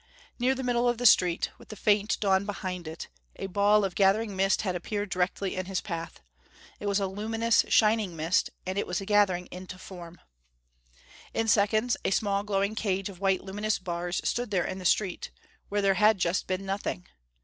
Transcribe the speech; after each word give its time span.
Near 0.39 0.55
the 0.55 0.63
middle 0.63 0.89
of 0.89 0.97
the 0.97 1.05
street, 1.05 1.51
with 1.59 1.69
the 1.69 1.75
faint 1.75 2.19
dawn 2.19 2.43
behind 2.47 2.87
it, 2.87 3.07
a 3.35 3.45
ball 3.45 3.85
of 3.85 3.93
gathering 3.93 4.35
mist 4.35 4.63
had 4.63 4.75
appeared 4.75 5.11
directly 5.11 5.55
in 5.55 5.67
his 5.67 5.79
path. 5.79 6.21
It 6.79 6.87
was 6.87 6.99
a 6.99 7.05
luminous, 7.05 7.63
shining 7.69 8.15
mist 8.15 8.49
and 8.65 8.79
it 8.79 8.87
was 8.87 8.99
gathering 9.01 9.45
into 9.51 9.77
form! 9.77 10.19
In 11.35 11.47
seconds 11.47 11.97
a 12.03 12.09
small, 12.09 12.41
glowing 12.41 12.73
cage 12.73 13.09
of 13.09 13.19
white 13.19 13.43
luminous 13.43 13.77
bars 13.77 14.19
stood 14.23 14.49
there 14.49 14.65
in 14.65 14.79
the 14.79 14.85
street, 14.85 15.29
where 15.69 15.83
there 15.83 15.93
had 15.93 16.17
just 16.17 16.47
been 16.47 16.65
nothing! 16.65 17.05